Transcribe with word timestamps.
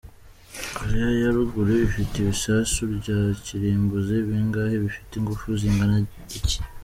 Koreya 0.75 1.09
ya 1.21 1.29
Ruguru 1.37 1.71
ifite 1.87 2.13
ibisasu 2.19 2.79
bya 2.95 3.19
kirimbuzi 3.45 4.15
bingahe, 4.27 4.75
bifite 4.85 5.11
ingufu 5.15 5.47
zingana 5.61 5.95
iki?. 6.39 6.57